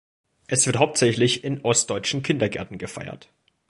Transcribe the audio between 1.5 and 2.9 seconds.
ostdeutschen Kindergärten